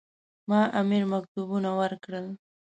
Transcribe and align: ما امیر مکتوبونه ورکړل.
ما 0.49 0.61
امیر 0.79 1.03
مکتوبونه 1.13 1.69
ورکړل. 1.79 2.25